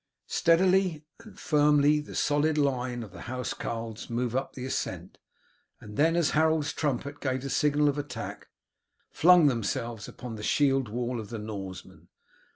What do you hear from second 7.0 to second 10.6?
gave the signal of attack, flung themselves upon the